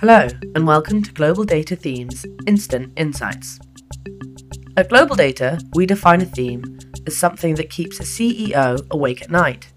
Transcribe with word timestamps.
Hello, 0.00 0.28
and 0.54 0.66
welcome 0.66 1.02
to 1.02 1.12
Global 1.12 1.44
Data 1.44 1.76
Themes 1.76 2.24
Instant 2.46 2.90
Insights. 2.96 3.60
At 4.74 4.88
Global 4.88 5.14
Data, 5.14 5.60
we 5.74 5.84
define 5.84 6.22
a 6.22 6.24
theme 6.24 6.78
as 7.06 7.18
something 7.18 7.54
that 7.56 7.68
keeps 7.68 8.00
a 8.00 8.04
CEO 8.04 8.80
awake 8.90 9.20
at 9.20 9.30
night, 9.30 9.70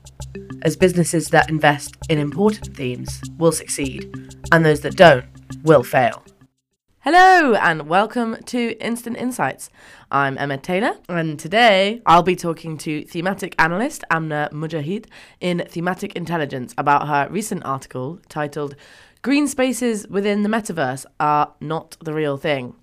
as 0.61 0.77
businesses 0.77 1.27
that 1.27 1.49
invest 1.49 1.97
in 2.07 2.19
important 2.19 2.73
themes 2.73 3.21
will 3.37 3.51
succeed, 3.51 4.33
and 4.53 4.63
those 4.63 4.79
that 4.79 4.95
don't 4.95 5.25
will 5.61 5.83
fail. 5.83 6.23
Hello, 6.99 7.55
and 7.55 7.89
welcome 7.89 8.37
to 8.45 8.77
Instant 8.79 9.17
Insights. 9.17 9.69
I'm 10.09 10.37
Emma 10.37 10.57
Taylor, 10.57 10.99
and 11.09 11.37
today 11.37 12.01
I'll 12.05 12.23
be 12.23 12.37
talking 12.37 12.77
to 12.77 13.03
thematic 13.03 13.55
analyst 13.59 14.05
Amna 14.09 14.47
Mujahid 14.53 15.07
in 15.41 15.65
Thematic 15.67 16.15
Intelligence 16.15 16.73
about 16.77 17.09
her 17.09 17.27
recent 17.29 17.65
article 17.65 18.21
titled 18.29 18.77
Green 19.23 19.47
Spaces 19.47 20.05
Within 20.09 20.43
the 20.43 20.49
Metaverse 20.49 21.05
Are 21.17 21.53
Not 21.61 21.95
the 22.03 22.13
Real 22.13 22.35
Thing. 22.35 22.75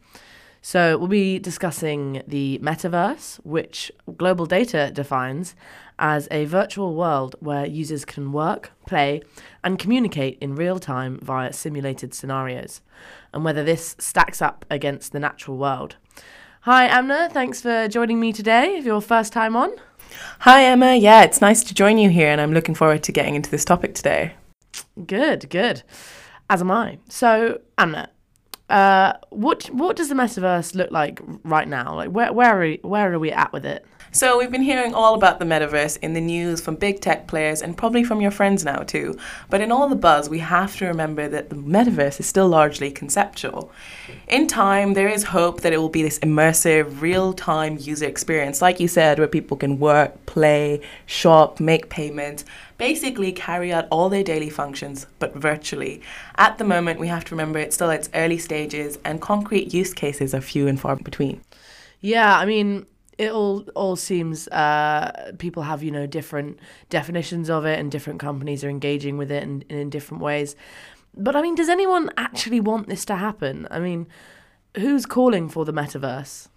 So, 0.62 0.96
we'll 0.96 1.06
be 1.06 1.38
discussing 1.38 2.22
the 2.26 2.58
metaverse, 2.62 3.36
which 3.44 3.92
Global 4.16 4.46
Data 4.46 4.90
defines 4.90 5.54
as 5.98 6.28
a 6.30 6.46
virtual 6.46 6.94
world 6.94 7.36
where 7.40 7.66
users 7.66 8.06
can 8.06 8.32
work, 8.32 8.72
play, 8.86 9.20
and 9.62 9.78
communicate 9.78 10.38
in 10.40 10.54
real 10.54 10.78
time 10.78 11.18
via 11.22 11.52
simulated 11.52 12.14
scenarios, 12.14 12.80
and 13.34 13.44
whether 13.44 13.62
this 13.62 13.94
stacks 13.98 14.40
up 14.40 14.64
against 14.70 15.12
the 15.12 15.20
natural 15.20 15.58
world. 15.58 15.96
Hi, 16.62 16.86
Amna. 16.86 17.28
Thanks 17.30 17.60
for 17.60 17.86
joining 17.86 18.18
me 18.18 18.32
today. 18.32 18.76
If 18.78 18.86
your 18.86 19.02
first 19.02 19.34
time 19.34 19.56
on. 19.56 19.72
Hi, 20.38 20.64
Emma. 20.64 20.94
Yeah, 20.94 21.22
it's 21.22 21.42
nice 21.42 21.62
to 21.64 21.74
join 21.74 21.98
you 21.98 22.08
here, 22.08 22.28
and 22.28 22.40
I'm 22.40 22.54
looking 22.54 22.74
forward 22.74 23.02
to 23.02 23.12
getting 23.12 23.34
into 23.34 23.50
this 23.50 23.66
topic 23.66 23.94
today. 23.94 24.32
Good, 25.06 25.50
good. 25.50 25.82
As 26.50 26.60
am 26.60 26.70
I. 26.72 26.98
So, 27.08 27.60
Amna, 27.78 28.10
uh, 28.68 29.12
what 29.30 29.66
what 29.66 29.94
does 29.94 30.08
the 30.08 30.16
metaverse 30.16 30.74
look 30.74 30.90
like 30.90 31.20
right 31.44 31.68
now? 31.68 31.94
Like, 31.94 32.10
where 32.10 32.32
where 32.32 32.56
are 32.56 32.60
we, 32.60 32.80
where 32.82 33.12
are 33.12 33.18
we 33.20 33.30
at 33.30 33.52
with 33.52 33.64
it? 33.64 33.86
So, 34.12 34.38
we've 34.38 34.50
been 34.50 34.62
hearing 34.62 34.92
all 34.92 35.14
about 35.14 35.38
the 35.38 35.44
metaverse 35.44 35.96
in 36.02 36.14
the 36.14 36.20
news 36.20 36.60
from 36.60 36.74
big 36.74 37.00
tech 37.00 37.28
players 37.28 37.62
and 37.62 37.76
probably 37.76 38.02
from 38.02 38.20
your 38.20 38.32
friends 38.32 38.64
now 38.64 38.78
too. 38.78 39.16
But 39.48 39.60
in 39.60 39.70
all 39.70 39.88
the 39.88 39.94
buzz, 39.94 40.28
we 40.28 40.40
have 40.40 40.76
to 40.78 40.86
remember 40.86 41.28
that 41.28 41.48
the 41.48 41.54
metaverse 41.54 42.18
is 42.18 42.26
still 42.26 42.48
largely 42.48 42.90
conceptual. 42.90 43.70
In 44.26 44.48
time, 44.48 44.94
there 44.94 45.06
is 45.06 45.22
hope 45.22 45.60
that 45.60 45.72
it 45.72 45.78
will 45.78 45.88
be 45.88 46.02
this 46.02 46.18
immersive, 46.18 47.00
real 47.00 47.32
time 47.32 47.78
user 47.80 48.06
experience, 48.06 48.60
like 48.60 48.80
you 48.80 48.88
said, 48.88 49.20
where 49.20 49.28
people 49.28 49.56
can 49.56 49.78
work, 49.78 50.26
play, 50.26 50.80
shop, 51.06 51.60
make 51.60 51.88
payments, 51.88 52.44
basically 52.78 53.30
carry 53.30 53.72
out 53.72 53.86
all 53.92 54.08
their 54.08 54.24
daily 54.24 54.50
functions, 54.50 55.06
but 55.20 55.36
virtually. 55.36 56.02
At 56.34 56.58
the 56.58 56.64
moment, 56.64 56.98
we 56.98 57.06
have 57.06 57.24
to 57.26 57.36
remember 57.36 57.60
it's 57.60 57.76
still 57.76 57.92
at 57.92 58.00
its 58.00 58.10
early 58.12 58.38
stages 58.38 58.98
and 59.04 59.20
concrete 59.20 59.72
use 59.72 59.94
cases 59.94 60.34
are 60.34 60.40
few 60.40 60.66
and 60.66 60.80
far 60.80 60.96
between. 60.96 61.42
Yeah, 62.00 62.36
I 62.36 62.46
mean, 62.46 62.86
it 63.20 63.30
all 63.32 63.66
all 63.74 63.96
seems 63.96 64.48
uh, 64.48 65.32
people 65.38 65.64
have 65.64 65.82
you 65.82 65.90
know 65.90 66.06
different 66.06 66.58
definitions 66.88 67.50
of 67.50 67.66
it, 67.66 67.78
and 67.78 67.92
different 67.92 68.18
companies 68.18 68.64
are 68.64 68.70
engaging 68.70 69.18
with 69.18 69.30
it 69.30 69.42
in, 69.42 69.62
in 69.68 69.90
different 69.90 70.22
ways. 70.22 70.56
But 71.14 71.36
I 71.36 71.42
mean, 71.42 71.54
does 71.54 71.68
anyone 71.68 72.10
actually 72.16 72.60
want 72.60 72.88
this 72.88 73.04
to 73.06 73.16
happen? 73.16 73.68
I 73.70 73.78
mean, 73.78 74.08
who's 74.76 75.04
calling 75.04 75.50
for 75.50 75.66
the 75.66 75.72
metaverse? 75.72 76.48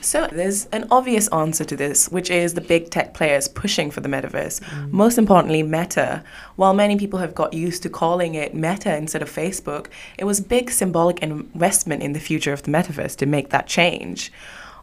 So, 0.00 0.28
there's 0.30 0.66
an 0.66 0.86
obvious 0.92 1.26
answer 1.28 1.64
to 1.64 1.76
this, 1.76 2.08
which 2.08 2.30
is 2.30 2.54
the 2.54 2.60
big 2.60 2.88
tech 2.88 3.14
players 3.14 3.48
pushing 3.48 3.90
for 3.90 4.00
the 4.00 4.08
metaverse. 4.08 4.60
Mm. 4.60 4.92
Most 4.92 5.18
importantly, 5.18 5.62
Meta. 5.64 6.22
While 6.54 6.72
many 6.72 6.96
people 6.96 7.18
have 7.18 7.34
got 7.34 7.52
used 7.52 7.82
to 7.82 7.90
calling 7.90 8.34
it 8.34 8.54
Meta 8.54 8.96
instead 8.96 9.22
of 9.22 9.30
Facebook, 9.30 9.88
it 10.16 10.24
was 10.24 10.38
a 10.38 10.44
big 10.44 10.70
symbolic 10.70 11.20
investment 11.20 12.02
in 12.02 12.12
the 12.12 12.20
future 12.20 12.52
of 12.52 12.62
the 12.62 12.70
metaverse 12.70 13.16
to 13.16 13.26
make 13.26 13.50
that 13.50 13.66
change. 13.66 14.32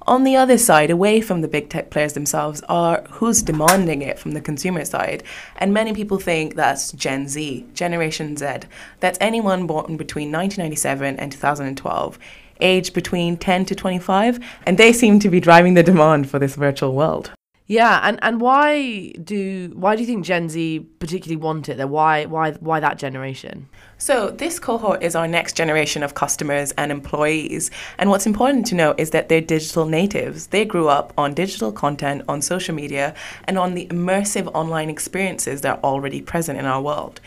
On 0.08 0.24
the 0.24 0.36
other 0.36 0.60
side, 0.60 0.92
away 0.92 1.20
from 1.20 1.42
the 1.42 1.48
big 1.48 1.68
tech 1.68 1.90
players 1.90 2.14
themselves, 2.14 2.62
are 2.70 3.04
who's 3.10 3.42
demanding 3.42 4.04
it 4.04 4.20
from 4.20 4.32
the 4.32 4.42
consumer 4.42 4.86
side. 4.86 5.24
And 5.58 5.74
many 5.74 5.94
people 5.94 6.20
think 6.20 6.54
that's 6.54 6.92
Gen 6.92 7.28
Z, 7.28 7.66
Generation 7.74 8.38
Z. 8.38 8.68
That's 9.00 9.18
anyone 9.20 9.66
born 9.66 9.98
between 9.98 10.32
1997 10.32 11.18
and 11.18 11.32
2012, 11.32 12.20
aged 12.62 12.94
between 12.94 13.36
10 13.36 13.66
to 13.66 13.74
25, 13.74 14.40
and 14.68 14.78
they 14.78 14.94
seem 14.94 15.18
to 15.20 15.30
be 15.30 15.40
driving 15.40 15.74
the 15.74 15.82
demand 15.82 16.30
for 16.30 16.38
this 16.38 16.56
virtual 16.56 16.94
world. 16.94 17.32
Yeah, 17.68 18.00
and, 18.04 18.20
and 18.22 18.40
why 18.40 19.10
do 19.24 19.72
why 19.74 19.96
do 19.96 20.02
you 20.02 20.06
think 20.06 20.24
Gen 20.24 20.50
Z 20.50 20.86
particularly 21.00 21.38
want 21.38 21.68
it? 21.68 21.84
Why 21.90 22.26
why 22.26 22.52
why 22.52 22.80
that 22.80 23.00
generation? 23.00 23.68
So 23.98 24.30
this 24.30 24.60
cohort 24.60 25.02
is 25.02 25.16
our 25.16 25.28
next 25.28 25.58
generation 25.58 26.04
of 26.04 26.14
customers 26.14 26.74
and 26.74 26.92
employees, 26.92 27.72
and 27.98 28.12
what's 28.12 28.28
important 28.28 28.68
to 28.68 28.76
know 28.76 28.94
is 29.00 29.10
that 29.12 29.30
they're 29.30 29.42
digital 29.42 29.86
natives. 29.88 30.48
They 30.48 30.64
grew 30.64 30.90
up 30.90 31.12
on 31.18 31.34
digital 31.34 31.72
content, 31.72 32.22
on 32.28 32.44
social 32.44 32.76
media, 32.76 33.16
and 33.46 33.58
on 33.58 33.74
the 33.74 33.88
immersive 33.88 34.52
online 34.54 34.92
experiences 34.92 35.62
that 35.62 35.80
are 35.80 35.84
already 35.84 36.22
present 36.22 36.60
in 36.60 36.66
our 36.66 36.84
world. 36.84 37.20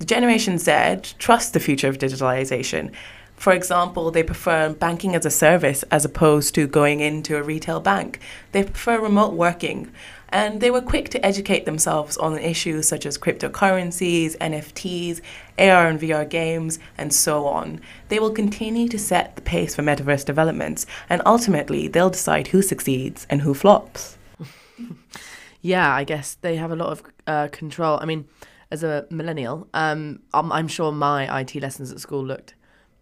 The 0.00 0.06
Generation 0.06 0.58
Z 0.58 1.14
trusts 1.18 1.52
the 1.52 1.60
future 1.60 1.88
of 1.88 1.98
digitalization 1.98 2.90
for 3.38 3.52
example, 3.52 4.10
they 4.10 4.24
prefer 4.24 4.72
banking 4.72 5.14
as 5.14 5.24
a 5.24 5.30
service 5.30 5.84
as 5.84 6.04
opposed 6.04 6.56
to 6.56 6.66
going 6.66 6.98
into 6.98 7.36
a 7.36 7.42
retail 7.42 7.78
bank. 7.78 8.18
They 8.50 8.64
prefer 8.64 9.00
remote 9.00 9.32
working. 9.32 9.92
And 10.30 10.60
they 10.60 10.72
were 10.72 10.82
quick 10.82 11.08
to 11.10 11.24
educate 11.24 11.64
themselves 11.64 12.18
on 12.18 12.36
issues 12.36 12.88
such 12.88 13.06
as 13.06 13.16
cryptocurrencies, 13.16 14.36
NFTs, 14.38 15.20
AR 15.56 15.86
and 15.86 16.00
VR 16.00 16.28
games, 16.28 16.80
and 16.98 17.14
so 17.14 17.46
on. 17.46 17.80
They 18.08 18.18
will 18.18 18.32
continue 18.32 18.88
to 18.88 18.98
set 18.98 19.36
the 19.36 19.42
pace 19.42 19.74
for 19.74 19.82
metaverse 19.82 20.24
developments, 20.24 20.84
and 21.08 21.22
ultimately, 21.24 21.88
they'll 21.88 22.10
decide 22.10 22.48
who 22.48 22.60
succeeds 22.60 23.26
and 23.30 23.40
who 23.40 23.54
flops. 23.54 24.18
yeah, 25.62 25.94
I 25.94 26.04
guess 26.04 26.34
they 26.34 26.56
have 26.56 26.72
a 26.72 26.76
lot 26.76 26.90
of 26.90 27.02
uh, 27.26 27.48
control. 27.50 27.98
I 27.98 28.04
mean, 28.04 28.26
as 28.70 28.82
a 28.82 29.06
millennial, 29.08 29.66
um, 29.72 30.20
I'm, 30.34 30.52
I'm 30.52 30.68
sure 30.68 30.92
my 30.92 31.40
IT 31.40 31.54
lessons 31.54 31.90
at 31.90 32.00
school 32.00 32.22
looked 32.22 32.54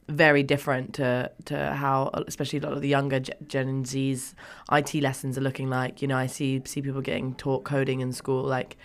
very 0.08 0.42
different 0.42 0.94
to 0.94 1.30
to 1.46 1.72
how 1.72 2.10
especially 2.26 2.58
a 2.60 2.62
lot 2.62 2.72
of 2.72 2.80
the 2.80 2.88
younger 2.88 3.20
Gen 3.20 3.84
Z's 3.84 4.34
IT 4.70 4.94
lessons 4.94 5.36
are 5.36 5.40
looking 5.40 5.68
like. 5.68 6.02
You 6.02 6.08
know, 6.08 6.16
I 6.16 6.26
see 6.26 6.62
see 6.64 6.82
people 6.82 7.00
getting 7.00 7.34
taught 7.34 7.64
coding 7.64 8.00
in 8.00 8.12
school. 8.12 8.42
Like, 8.42 8.76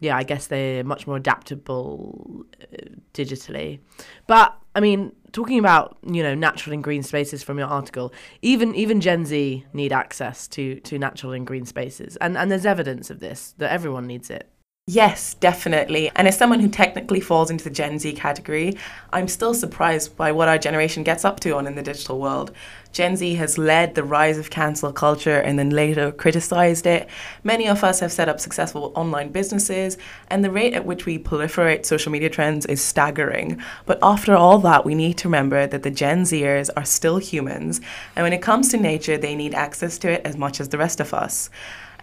yeah, 0.00 0.16
I 0.16 0.22
guess 0.22 0.46
they're 0.46 0.84
much 0.84 1.06
more 1.06 1.16
adaptable 1.16 2.44
uh, 2.60 2.76
digitally. 3.14 3.80
But 4.26 4.56
I 4.74 4.80
mean, 4.80 5.12
talking 5.32 5.58
about 5.58 5.96
you 6.06 6.22
know 6.22 6.34
natural 6.34 6.74
and 6.74 6.84
green 6.84 7.02
spaces 7.02 7.42
from 7.42 7.58
your 7.58 7.68
article, 7.68 8.12
even 8.42 8.74
even 8.74 9.00
Gen 9.00 9.24
Z 9.24 9.64
need 9.72 9.92
access 9.92 10.46
to 10.48 10.80
to 10.80 10.98
natural 10.98 11.32
and 11.32 11.46
green 11.46 11.64
spaces, 11.64 12.16
and 12.16 12.36
and 12.36 12.50
there's 12.50 12.66
evidence 12.66 13.10
of 13.10 13.20
this 13.20 13.54
that 13.58 13.72
everyone 13.72 14.06
needs 14.06 14.30
it. 14.30 14.48
Yes, 14.86 15.34
definitely. 15.34 16.10
And 16.16 16.26
as 16.26 16.36
someone 16.36 16.58
who 16.58 16.68
technically 16.68 17.20
falls 17.20 17.48
into 17.48 17.62
the 17.62 17.70
Gen 17.70 18.00
Z 18.00 18.12
category, 18.14 18.76
I'm 19.12 19.28
still 19.28 19.54
surprised 19.54 20.16
by 20.16 20.32
what 20.32 20.48
our 20.48 20.58
generation 20.58 21.04
gets 21.04 21.24
up 21.24 21.38
to 21.40 21.54
on 21.54 21.68
in 21.68 21.76
the 21.76 21.82
digital 21.82 22.18
world. 22.18 22.50
Gen 22.90 23.14
Z 23.14 23.36
has 23.36 23.56
led 23.56 23.94
the 23.94 24.02
rise 24.02 24.36
of 24.36 24.50
cancel 24.50 24.92
culture 24.92 25.38
and 25.38 25.56
then 25.56 25.70
later 25.70 26.10
criticized 26.10 26.86
it. 26.86 27.08
Many 27.44 27.68
of 27.68 27.84
us 27.84 28.00
have 28.00 28.10
set 28.10 28.28
up 28.28 28.40
successful 28.40 28.92
online 28.96 29.30
businesses, 29.30 29.96
and 30.26 30.42
the 30.44 30.50
rate 30.50 30.74
at 30.74 30.86
which 30.86 31.06
we 31.06 31.20
proliferate 31.20 31.86
social 31.86 32.10
media 32.10 32.28
trends 32.28 32.66
is 32.66 32.82
staggering. 32.82 33.62
But 33.86 34.00
after 34.02 34.34
all 34.34 34.58
that, 34.60 34.84
we 34.84 34.96
need 34.96 35.18
to 35.18 35.28
remember 35.28 35.68
that 35.68 35.84
the 35.84 35.92
Gen 35.92 36.22
Zers 36.22 36.68
are 36.76 36.84
still 36.84 37.18
humans, 37.18 37.80
and 38.16 38.24
when 38.24 38.32
it 38.32 38.42
comes 38.42 38.70
to 38.70 38.76
nature, 38.76 39.16
they 39.16 39.36
need 39.36 39.54
access 39.54 39.98
to 39.98 40.10
it 40.10 40.22
as 40.24 40.36
much 40.36 40.58
as 40.58 40.70
the 40.70 40.78
rest 40.78 40.98
of 40.98 41.14
us. 41.14 41.48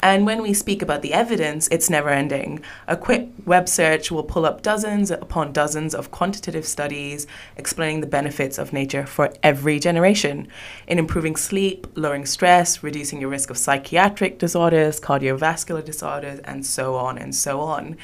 And 0.02 0.26
when 0.26 0.42
we 0.42 0.54
speak 0.54 0.82
about 0.82 1.02
the 1.02 1.14
evidence, 1.14 1.68
it's 1.70 1.90
never 1.90 2.10
ending. 2.10 2.62
A 2.88 2.96
quick 2.96 3.30
web 3.46 3.68
search 3.68 4.12
will 4.12 4.24
pull 4.24 4.46
up 4.46 4.62
dozens 4.62 5.10
upon 5.10 5.54
dozens 5.54 5.96
of 5.96 6.12
quantitative 6.12 6.66
studies 6.66 7.26
explaining 7.56 8.02
the 8.02 8.08
benefits 8.08 8.58
of 8.58 8.74
nature 8.74 9.06
for 9.06 9.34
every 9.42 9.80
generation 9.80 10.48
in 10.88 11.00
improving 11.00 11.36
sleep, 11.36 11.88
lowering 11.96 12.26
stress, 12.26 12.84
reducing 12.84 13.20
your 13.20 13.30
risk 13.30 13.50
of 13.50 13.58
psychiatric 13.58 14.40
disorders, 14.40 15.00
cardiovascular 15.00 15.84
disorders, 15.84 16.40
and 16.42 16.66
so 16.66 16.96
on 16.96 17.18
and 17.18 17.34
so 17.34 17.60
on. 17.62 17.98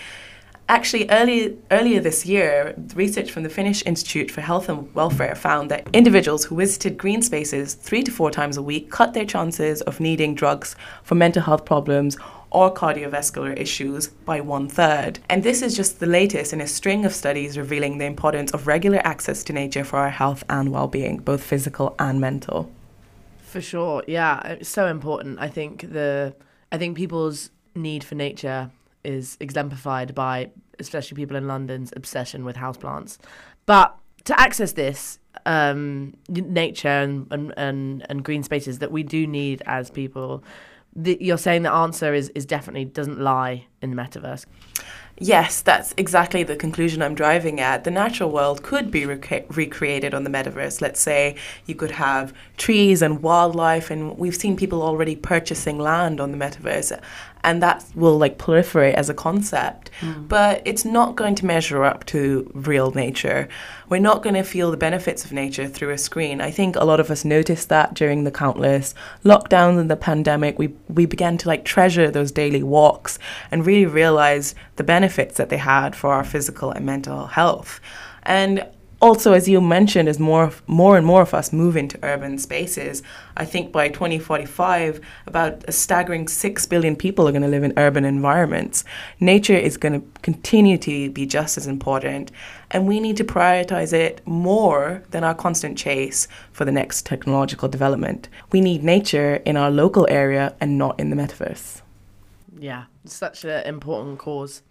Actually, 0.70 1.10
early, 1.10 1.58
earlier 1.72 2.00
this 2.00 2.26
year, 2.26 2.74
research 2.96 3.32
from 3.32 3.44
the 3.44 3.50
Finnish 3.50 3.84
Institute 3.86 4.32
for 4.32 4.40
Health 4.40 4.70
and 4.70 4.94
Welfare 4.96 5.36
found 5.36 5.70
that 5.70 5.88
individuals 5.92 6.46
who 6.46 6.56
visited 6.56 6.98
green 6.98 7.22
spaces 7.22 7.74
three 7.74 8.02
to 8.02 8.12
four 8.12 8.32
times 8.32 8.56
a 8.56 8.62
week 8.62 8.90
cut 8.90 9.14
their 9.14 9.26
chances 9.26 9.82
of 9.82 10.00
needing 10.00 10.36
drugs 10.36 10.78
for 11.04 11.16
mental 11.16 11.42
health 11.42 11.66
problems 11.66 12.18
or 12.50 12.74
cardiovascular 12.74 13.60
issues 13.60 14.08
by 14.08 14.40
one 14.40 14.70
third. 14.70 15.20
And 15.30 15.44
this 15.44 15.62
is 15.62 15.76
just 15.76 16.00
the 16.00 16.06
latest 16.06 16.54
in 16.54 16.62
a 16.62 16.68
string 16.68 17.04
of 17.04 17.14
studies 17.14 17.58
revealing 17.58 17.98
the 17.98 18.06
importance 18.06 18.52
of 18.52 18.66
regular 18.66 19.02
access 19.04 19.44
to 19.46 19.54
nature 19.54 19.84
for 19.84 20.00
our 20.00 20.12
health 20.12 20.46
and 20.50 20.72
well 20.72 20.88
being, 20.88 21.18
both 21.18 21.44
physical 21.44 21.94
and 22.00 22.22
mental. 22.22 22.72
For 23.42 23.60
sure, 23.60 24.04
yeah, 24.08 24.40
it's 24.48 24.70
so 24.70 24.88
important. 24.88 25.40
I 25.40 25.50
think 25.50 25.92
the 25.92 26.36
I 26.72 26.78
think 26.78 26.96
people's 26.96 27.50
need 27.76 28.04
for 28.04 28.16
nature 28.16 28.72
is 29.04 29.38
exemplified 29.40 30.16
by 30.16 30.50
especially 30.80 31.16
people 31.16 31.36
in 31.38 31.48
London's 31.48 31.94
obsession 31.96 32.46
with 32.46 32.56
houseplants. 32.56 33.18
But 33.66 33.98
to 34.26 34.40
access 34.40 34.74
this 34.74 35.20
um, 35.46 36.16
nature 36.30 36.88
and, 36.88 37.28
and, 37.32 37.54
and, 37.58 38.06
and 38.10 38.24
green 38.24 38.44
spaces 38.44 38.80
that 38.80 38.92
we 38.92 39.04
do 39.04 39.28
need 39.28 39.62
as 39.66 39.90
people, 39.90 40.44
the, 40.96 41.18
you're 41.20 41.38
saying 41.38 41.64
the 41.64 41.72
answer 41.72 42.14
is, 42.14 42.30
is 42.30 42.46
definitely 42.46 42.86
doesn't 42.86 43.20
lie 43.20 43.66
in 43.82 43.90
the 43.90 43.96
metaverse. 43.96 44.46
Yes, 45.20 45.62
that's 45.62 45.94
exactly 45.96 46.42
the 46.42 46.56
conclusion 46.56 47.04
I'm 47.04 47.14
driving 47.14 47.60
at. 47.60 47.84
The 47.84 47.92
natural 47.92 48.32
world 48.32 48.64
could 48.64 48.90
be 48.90 49.06
rec- 49.06 49.46
recreated 49.56 50.14
on 50.14 50.24
the 50.24 50.30
metaverse. 50.30 50.82
Let's 50.82 51.00
say 51.00 51.36
you 51.68 51.76
could 51.76 51.92
have 51.92 52.34
trees 52.58 53.04
and 53.04 53.22
wildlife, 53.22 53.92
and 53.92 54.18
we've 54.18 54.36
seen 54.36 54.56
people 54.56 54.82
already 54.82 55.16
purchasing 55.16 55.78
land 55.78 56.20
on 56.20 56.32
the 56.32 56.38
metaverse 56.38 57.00
and 57.44 57.62
that 57.62 57.84
will 57.96 58.18
like 58.18 58.38
proliferate 58.38 58.94
as 58.94 59.10
a 59.10 59.14
concept. 59.14 59.92
Mm. 60.00 60.28
But 60.28 60.62
it's 60.66 60.86
not 60.86 61.16
going 61.16 61.36
to 61.36 61.46
measure 61.46 61.84
up 61.84 62.06
to 62.08 62.50
real 62.54 62.92
nature. 62.92 63.50
We're 63.90 64.00
not 64.00 64.24
going 64.24 64.36
to 64.36 64.44
feel 64.44 64.72
the 64.72 64.78
benefits 64.78 65.26
of 65.26 65.32
nature 65.32 65.68
through 65.68 65.92
a 65.92 65.98
screen. 65.98 66.42
I 66.42 66.52
think 66.52 66.76
a 66.76 66.86
lot 66.86 67.00
of 67.00 67.12
us 67.12 67.26
noticed 67.26 67.70
that 67.70 67.94
during 67.94 68.24
the 68.24 68.32
countless 68.32 68.96
lockdowns 69.24 69.80
and 69.80 69.92
the 69.92 69.96
pandemic. 69.96 70.58
We 70.58 70.74
we 70.88 71.06
began 71.06 71.38
to 71.40 71.48
like 71.48 71.66
treasure 71.66 72.10
those 72.10 72.32
daily 72.32 72.64
walks 72.64 73.20
and 73.52 73.66
really 73.66 73.86
realize 73.86 74.56
the 74.76 74.84
benefits 74.84 75.38
that 75.38 75.50
they 75.50 75.58
had 75.58 75.96
for 75.96 76.14
our 76.14 76.24
physical 76.24 76.72
and 76.72 76.86
mental 76.86 77.28
health. 77.28 77.80
And 78.24 78.66
also, 79.04 79.34
as 79.34 79.50
you 79.50 79.60
mentioned, 79.60 80.08
as 80.08 80.18
more 80.18 80.54
more 80.66 80.96
and 80.96 81.06
more 81.06 81.22
of 81.22 81.34
us 81.34 81.52
move 81.52 81.76
into 81.76 82.00
urban 82.04 82.38
spaces, 82.38 83.04
I 83.36 83.44
think 83.44 83.74
by 83.74 83.90
2045, 83.90 85.02
about 85.28 85.62
a 85.68 85.74
staggering 85.74 86.30
six 86.30 86.66
billion 86.66 86.96
people 86.96 87.28
are 87.28 87.34
going 87.34 87.42
to 87.42 87.50
live 87.50 87.66
in 87.66 87.74
urban 87.76 88.06
environments. 88.06 88.86
Nature 89.20 89.58
is 89.58 89.76
going 89.76 90.00
to 90.00 90.08
continue 90.22 90.78
to 90.78 91.10
be 91.10 91.26
just 91.26 91.58
as 91.58 91.68
important, 91.68 92.32
and 92.72 92.88
we 92.88 93.02
need 93.02 93.18
to 93.18 93.26
prioritize 93.26 93.92
it 93.92 94.26
more 94.26 95.04
than 95.12 95.26
our 95.26 95.36
constant 95.36 95.78
chase 95.78 96.30
for 96.54 96.64
the 96.64 96.72
next 96.72 97.06
technological 97.06 97.68
development. 97.68 98.30
We 98.54 98.62
need 98.62 98.86
nature 98.86 99.36
in 99.46 99.58
our 99.58 99.70
local 99.70 100.08
area 100.10 100.56
and 100.62 100.78
not 100.78 100.98
in 100.98 101.10
the 101.10 101.18
metaverse. 101.18 101.83
Yeah, 102.64 102.86
such 103.04 103.44
an 103.44 103.66
important 103.66 104.20
cause. 104.20 104.62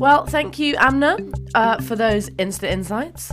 Well, 0.00 0.24
thank 0.24 0.58
you, 0.58 0.74
Amna, 0.78 1.18
uh, 1.54 1.82
for 1.82 1.96
those 1.96 2.30
instant 2.38 2.72
insights. 2.72 3.30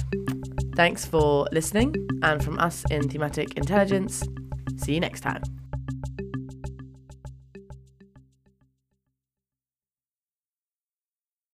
Thanks 0.76 1.06
for 1.06 1.48
listening, 1.54 1.96
and 2.22 2.44
from 2.44 2.60
us 2.60 2.84
in 2.92 3.08
Thematic 3.08 3.54
Intelligence, 3.56 4.28
see 4.76 4.96
you 4.96 5.00
next 5.00 5.22
time. 5.22 5.42